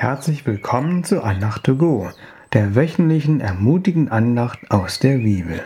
[0.00, 2.08] Herzlich willkommen zu Andacht to go,
[2.54, 5.62] der wöchentlichen ermutigenden Andacht aus der Bibel.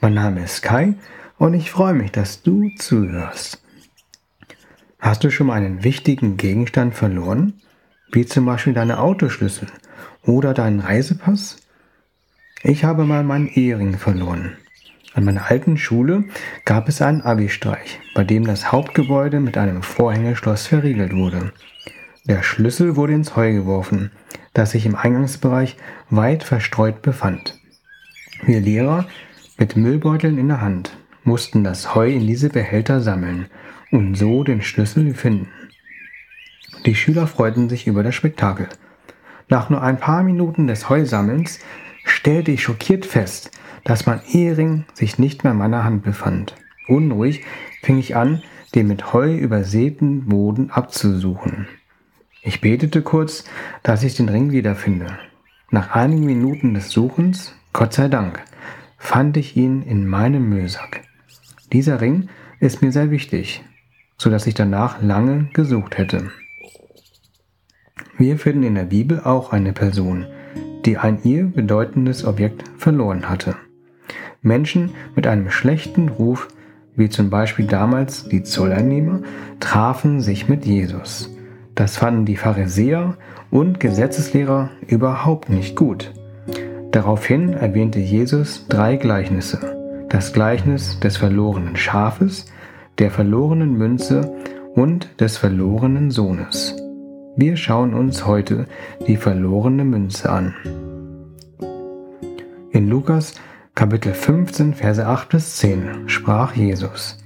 [0.00, 0.94] Mein Name ist Kai
[1.38, 3.62] und ich freue mich, dass du zuhörst.
[4.98, 7.60] Hast du schon mal einen wichtigen Gegenstand verloren,
[8.10, 9.68] wie zum Beispiel deine Autoschlüssel
[10.24, 11.58] oder deinen Reisepass?
[12.64, 14.56] Ich habe mal meinen Ehering verloren.
[15.14, 16.24] An meiner alten Schule
[16.64, 21.52] gab es einen Abi-Streich, bei dem das Hauptgebäude mit einem Vorhängeschloss verriegelt wurde.
[22.26, 24.10] Der Schlüssel wurde ins Heu geworfen,
[24.52, 25.76] das sich im Eingangsbereich
[26.10, 27.58] weit verstreut befand.
[28.44, 29.06] Wir Lehrer
[29.58, 33.46] mit Müllbeuteln in der Hand mussten das Heu in diese Behälter sammeln
[33.90, 35.48] und so den Schlüssel finden.
[36.86, 38.68] Die Schüler freuten sich über das Spektakel.
[39.48, 41.60] Nach nur ein paar Minuten des Heusammelns
[42.04, 43.50] stellte ich schockiert fest,
[43.84, 46.54] dass mein Ehering sich nicht mehr in meiner Hand befand.
[46.86, 47.44] Unruhig
[47.82, 48.42] fing ich an,
[48.74, 51.66] den mit Heu übersäten Boden abzusuchen.
[52.42, 53.44] Ich betete kurz,
[53.82, 55.18] dass ich den Ring wiederfinde.
[55.70, 58.42] Nach einigen Minuten des Suchens, Gott sei Dank,
[58.96, 61.02] fand ich ihn in meinem Müllsack.
[61.72, 63.62] Dieser Ring ist mir sehr wichtig,
[64.16, 66.30] so dass ich danach lange gesucht hätte.
[68.16, 70.26] Wir finden in der Bibel auch eine Person,
[70.86, 73.54] die ein ihr bedeutendes Objekt verloren hatte.
[74.40, 76.48] Menschen mit einem schlechten Ruf,
[76.96, 79.20] wie zum Beispiel damals die Zolleinnehmer,
[79.60, 81.30] trafen sich mit Jesus.
[81.80, 83.14] Das fanden die Pharisäer
[83.50, 86.12] und Gesetzeslehrer überhaupt nicht gut.
[86.90, 90.04] Daraufhin erwähnte Jesus drei Gleichnisse.
[90.10, 92.44] Das Gleichnis des verlorenen Schafes,
[92.98, 94.30] der verlorenen Münze
[94.74, 96.76] und des verlorenen Sohnes.
[97.34, 98.66] Wir schauen uns heute
[99.06, 100.54] die verlorene Münze an.
[102.72, 103.36] In Lukas
[103.74, 107.16] Kapitel 15, Verse 8 bis 10 sprach Jesus.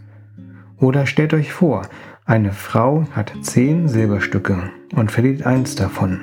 [0.79, 1.83] Oder stellt euch vor,
[2.27, 6.21] eine Frau hat zehn Silberstücke und verliert eins davon.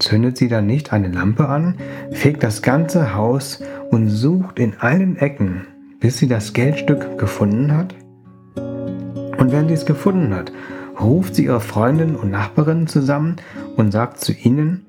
[0.00, 1.76] Zündet sie dann nicht eine Lampe an,
[2.10, 5.68] fegt das ganze Haus und sucht in allen Ecken,
[6.00, 7.94] bis sie das Geldstück gefunden hat?
[8.56, 10.50] Und wenn sie es gefunden hat,
[11.00, 13.36] ruft sie ihre Freundin und Nachbarinnen zusammen
[13.76, 14.86] und sagt zu ihnen,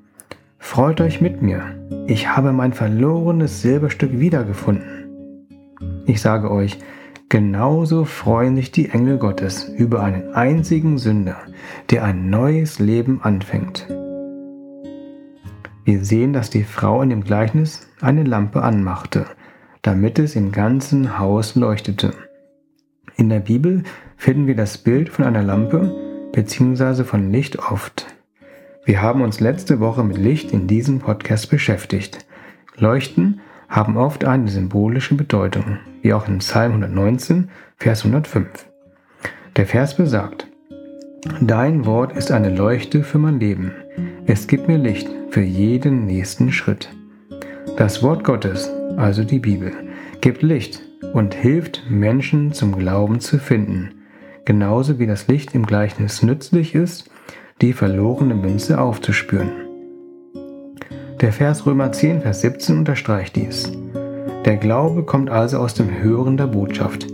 [0.58, 1.62] Freut euch mit mir,
[2.08, 5.06] ich habe mein verlorenes Silberstück wiedergefunden.
[6.08, 6.79] Ich sage euch,
[7.29, 11.38] Genauso freuen sich die Engel Gottes über einen einzigen Sünder,
[11.89, 13.88] der ein neues Leben anfängt.
[15.85, 19.25] Wir sehen, dass die Frau in dem Gleichnis eine Lampe anmachte,
[19.81, 22.13] damit es im ganzen Haus leuchtete.
[23.17, 23.84] In der Bibel
[24.16, 27.03] finden wir das Bild von einer Lampe bzw.
[27.03, 28.07] von Licht oft.
[28.85, 32.25] Wir haben uns letzte Woche mit Licht in diesem Podcast beschäftigt.
[32.78, 33.41] Leuchten
[33.73, 38.67] haben oft eine symbolische Bedeutung, wie auch in Psalm 119, Vers 105.
[39.56, 40.47] Der Vers besagt,
[41.41, 43.72] Dein Wort ist eine Leuchte für mein Leben.
[44.28, 46.89] Es gibt mir Licht für jeden nächsten Schritt.
[47.75, 49.72] Das Wort Gottes, also die Bibel,
[50.22, 53.90] gibt Licht und hilft Menschen zum Glauben zu finden,
[54.45, 57.09] genauso wie das Licht im Gleichnis nützlich ist,
[57.61, 59.62] die verlorene Münze aufzuspüren.
[61.23, 63.72] Der Vers Römer 10, Vers 17 unterstreicht dies.
[64.44, 67.07] Der Glaube kommt also aus dem Hören der Botschaft,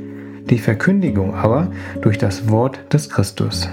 [0.49, 1.69] die Verkündigung aber
[2.01, 3.69] durch das Wort des Christus.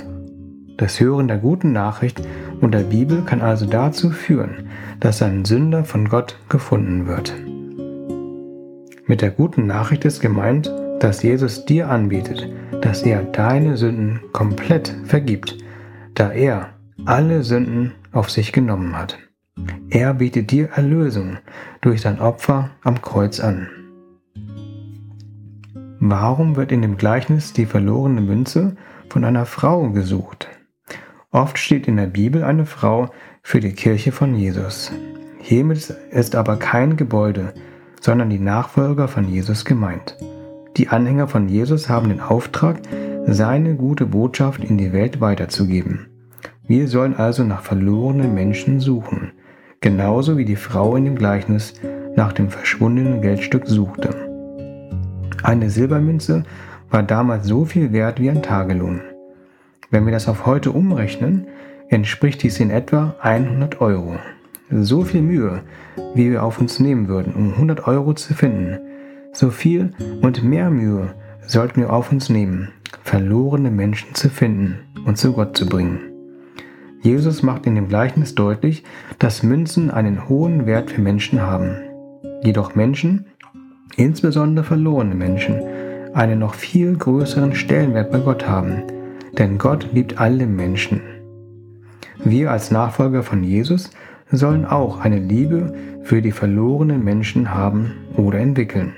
[0.76, 2.20] Das Hören der guten Nachricht
[2.60, 4.69] und der Bibel kann also dazu führen,
[5.00, 7.32] dass ein Sünder von Gott gefunden wird.
[9.06, 10.70] Mit der guten Nachricht ist gemeint,
[11.00, 12.47] dass Jesus dir anbietet,
[12.82, 15.56] dass er deine Sünden komplett vergibt,
[16.12, 16.74] da er
[17.06, 19.16] alle Sünden auf sich genommen hat.
[19.97, 21.39] Er bietet dir Erlösung
[21.81, 23.69] durch sein Opfer am Kreuz an.
[26.00, 28.77] Warum wird in dem Gleichnis die verlorene Münze
[29.09, 30.49] von einer Frau gesucht?
[31.31, 33.09] Oft steht in der Bibel eine Frau
[33.43, 34.93] für die Kirche von Jesus.
[35.41, 37.55] Hiermit ist aber kein Gebäude,
[38.00, 40.19] sondern die Nachfolger von Jesus gemeint.
[40.77, 42.80] Die Anhänger von Jesus haben den Auftrag,
[43.27, 46.09] seine gute Botschaft in die Welt weiterzugeben.
[46.66, 49.33] Wir sollen also nach verlorenen Menschen suchen,
[49.86, 51.74] genauso wie die Frau in dem Gleichnis
[52.16, 54.10] nach dem verschwundenen Geldstück suchte.
[55.44, 56.42] Eine Silbermünze
[56.91, 59.00] war damals so viel wert wie ein Tagelohn.
[59.92, 61.47] Wenn wir das auf heute umrechnen,
[61.88, 64.16] entspricht dies in etwa 100 Euro.
[64.72, 65.62] So viel Mühe,
[66.16, 68.80] wie wir auf uns nehmen würden, um 100 Euro zu finden,
[69.32, 71.15] so viel und mehr Mühe
[71.47, 72.72] sollten wir auf uns nehmen,
[73.04, 76.16] verlorene Menschen zu finden und zu Gott zu bringen.
[77.06, 78.82] Jesus macht in dem Gleichnis deutlich,
[79.20, 81.76] dass Münzen einen hohen Wert für Menschen haben.
[82.42, 83.26] Jedoch Menschen,
[83.97, 85.62] insbesondere verlorene Menschen,
[86.14, 88.82] einen noch viel größeren Stellenwert bei Gott haben,
[89.38, 91.00] denn Gott liebt alle Menschen.
[92.24, 93.92] Wir als Nachfolger von Jesus
[94.32, 98.94] sollen auch eine Liebe für die verlorenen Menschen haben oder entwickeln.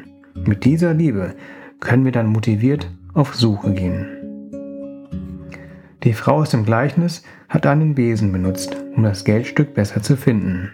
[0.46, 1.34] Mit dieser Liebe
[1.78, 4.06] können wir dann motiviert auf Suche gehen.
[6.05, 10.71] Die Frau aus dem Gleichnis hat einen Besen benutzt, um das Geldstück besser zu finden.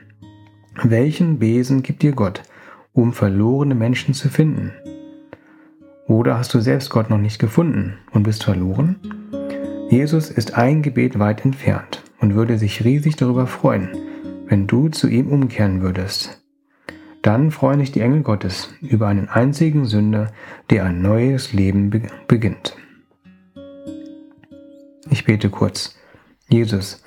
[0.83, 2.43] Welchen Besen gibt dir Gott,
[2.93, 4.73] um verlorene Menschen zu finden?
[6.07, 8.97] Oder hast du selbst Gott noch nicht gefunden und bist verloren?
[9.89, 13.91] Jesus ist ein Gebet weit entfernt und würde sich riesig darüber freuen,
[14.49, 16.43] wenn du zu ihm umkehren würdest.
[17.23, 20.33] Dann freuen sich die Engel Gottes über einen einzigen Sünder,
[20.69, 21.91] der ein neues Leben
[22.27, 22.77] beginnt.
[25.09, 25.97] Ich bete kurz.
[26.55, 27.03] Jesus,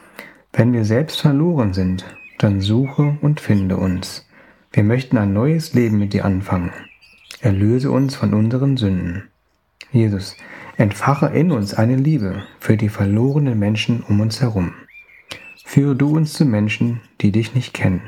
[0.51, 2.03] wenn wir selbst verloren sind,
[2.37, 4.27] dann suche und finde uns.
[4.73, 6.73] Wir möchten ein neues Leben mit dir anfangen.
[7.39, 9.29] Erlöse uns von unseren Sünden.
[9.93, 10.35] Jesus,
[10.75, 14.73] entfache in uns eine Liebe für die verlorenen Menschen um uns herum.
[15.63, 18.01] Führe du uns zu Menschen, die dich nicht kennen.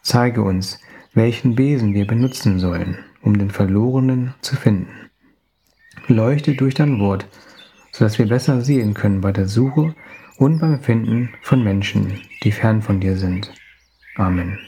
[0.00, 0.78] Zeige uns,
[1.12, 5.10] welchen Besen wir benutzen sollen, um den Verlorenen zu finden.
[6.06, 7.26] Leuchte durch dein Wort,
[7.90, 9.96] sodass wir besser sehen können bei der Suche
[10.36, 13.52] und beim Finden von Menschen, die fern von dir sind.
[14.16, 14.58] Amen.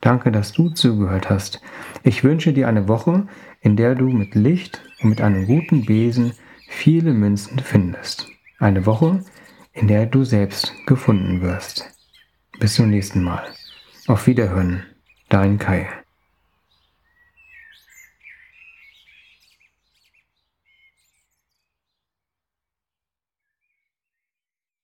[0.00, 1.62] Danke, dass du zugehört hast.
[2.02, 3.26] Ich wünsche dir eine Woche,
[3.62, 6.34] in der du mit Licht und mit einem guten Besen
[6.68, 8.28] viele Münzen findest.
[8.58, 9.24] Eine Woche,
[9.72, 11.90] in der du selbst gefunden wirst.
[12.60, 13.44] Bis zum nächsten Mal.
[14.06, 14.84] Auf Wiederhören.
[15.30, 15.88] Dein Kai.